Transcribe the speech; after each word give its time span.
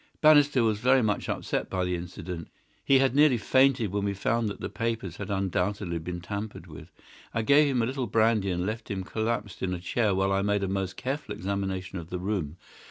"Bannister 0.19 0.63
was 0.63 0.79
very 0.79 1.03
much 1.03 1.29
upset 1.29 1.69
by 1.69 1.85
the 1.85 1.93
incident. 1.95 2.47
He 2.83 2.97
had 2.97 3.13
nearly 3.13 3.37
fainted 3.37 3.91
when 3.91 4.03
we 4.03 4.15
found 4.15 4.49
that 4.49 4.59
the 4.59 4.67
papers 4.67 5.17
had 5.17 5.29
undoubtedly 5.29 5.99
been 5.99 6.21
tampered 6.21 6.65
with. 6.65 6.91
I 7.35 7.43
gave 7.43 7.67
him 7.69 7.83
a 7.83 7.85
little 7.85 8.07
brandy 8.07 8.49
and 8.49 8.65
left 8.65 8.89
him 8.89 9.03
collapsed 9.03 9.61
in 9.61 9.75
a 9.75 9.79
chair 9.79 10.15
while 10.15 10.31
I 10.31 10.41
made 10.41 10.63
a 10.63 10.67
most 10.67 10.97
careful 10.97 11.35
examination 11.35 11.99
of 11.99 12.09
the 12.09 12.17
room. 12.17 12.57